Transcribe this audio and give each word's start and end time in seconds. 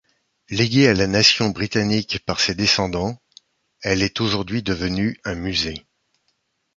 Léguée 0.49 0.87
à 0.87 0.95
la 0.95 1.05
nation 1.05 1.49
britannique 1.51 2.21
par 2.25 2.39
ses 2.39 2.55
descendants, 2.55 3.21
elle 3.81 4.01
est 4.01 4.19
aujourd'hui 4.19 4.63
devenue 4.63 5.19
un 5.25 5.35
musée. 5.35 5.85